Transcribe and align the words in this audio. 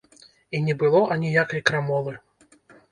І 0.55 0.61
не 0.69 0.73
было 0.85 1.03
аніякай 1.19 1.65
крамолы! 1.71 2.21